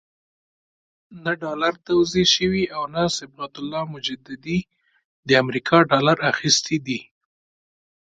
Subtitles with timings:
[1.23, 4.59] نه ډالر توزیع شوي او نه صبغت الله مجددي
[5.27, 6.99] د امریکا ډالر اخیستي دي.